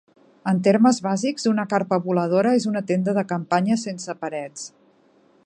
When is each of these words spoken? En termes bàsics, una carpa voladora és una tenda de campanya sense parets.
En 0.51 0.61
termes 0.67 0.99
bàsics, 1.07 1.45
una 1.51 1.65
carpa 1.73 1.99
voladora 2.07 2.55
és 2.61 2.67
una 2.73 2.85
tenda 2.93 3.17
de 3.19 3.27
campanya 3.35 3.79
sense 3.87 4.17
parets. 4.25 4.67